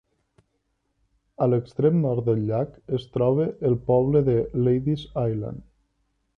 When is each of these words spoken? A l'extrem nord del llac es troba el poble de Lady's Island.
A 1.45 1.47
l'extrem 1.49 1.99
nord 2.07 2.25
del 2.31 2.41
llac 2.49 2.81
es 3.01 3.07
troba 3.19 3.47
el 3.71 3.79
poble 3.93 4.25
de 4.33 4.39
Lady's 4.65 5.09
Island. 5.29 5.65